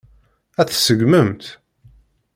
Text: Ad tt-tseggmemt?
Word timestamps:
Ad 0.59 0.67
tt-tseggmemt? 0.67 1.45